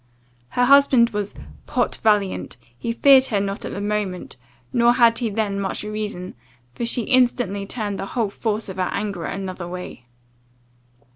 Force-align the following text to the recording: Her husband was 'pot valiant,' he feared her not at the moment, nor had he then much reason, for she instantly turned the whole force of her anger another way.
Her 0.57 0.65
husband 0.65 1.11
was 1.11 1.35
'pot 1.67 1.97
valiant,' 1.97 2.57
he 2.75 2.91
feared 2.91 3.25
her 3.27 3.39
not 3.39 3.65
at 3.65 3.71
the 3.75 3.79
moment, 3.79 4.35
nor 4.73 4.93
had 4.93 5.19
he 5.19 5.29
then 5.29 5.59
much 5.59 5.83
reason, 5.83 6.33
for 6.73 6.87
she 6.87 7.03
instantly 7.03 7.67
turned 7.67 7.99
the 7.99 8.07
whole 8.17 8.31
force 8.31 8.67
of 8.67 8.77
her 8.77 8.89
anger 8.91 9.25
another 9.25 9.67
way. 9.67 10.05